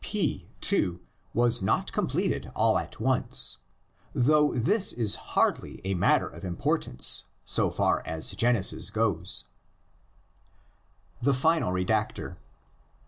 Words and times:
P, 0.03 0.47
too, 0.61 0.99
was 1.31 1.61
not 1.61 1.91
completed 1.91 2.51
all 2.55 2.79
at 2.79 2.99
once, 2.99 3.59
though 4.15 4.51
this 4.55 4.91
is 4.93 5.13
hardly 5.37 5.79
a 5.83 5.93
matter 5.93 6.27
of 6.27 6.43
importance 6.43 7.25
so 7.45 7.69
far 7.69 8.01
as 8.03 8.31
Genesis 8.31 8.89
goes 8.89 9.45
THE 11.21 11.35
FINAL 11.35 11.71
REDACTOR. 11.71 12.39